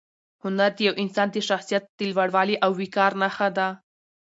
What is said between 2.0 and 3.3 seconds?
لوړوالي او وقار